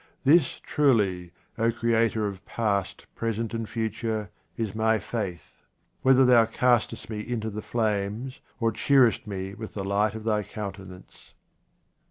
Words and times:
This, 0.23 0.59
truly, 0.63 1.31
O 1.59 1.71
Creator 1.71 2.25
of 2.25 2.43
past, 2.43 3.05
present, 3.13 3.53
and 3.53 3.69
future, 3.69 4.31
is 4.57 4.73
my 4.73 4.97
faith; 4.97 5.61
whether 6.01 6.25
Thou 6.25 6.45
castest 6.47 7.07
me 7.07 7.19
into 7.19 7.51
the 7.51 7.61
flames, 7.61 8.41
or 8.59 8.71
cheerest 8.71 9.27
me 9.27 9.53
with 9.53 9.75
the 9.75 9.83
light 9.83 10.15
of 10.15 10.23
Thy 10.23 10.41
countenance. 10.41 11.35